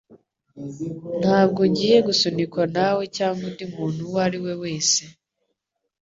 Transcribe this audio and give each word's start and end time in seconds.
Ntabwo 1.21 1.61
ngiye 1.71 1.97
gusunikwa 2.07 2.63
nawe 2.75 3.03
cyangwa 3.17 3.43
undi 3.49 3.65
muntu 3.75 3.99
uwo 4.07 4.17
ari 4.27 4.37
we 4.43 4.53
wese. 4.63 5.01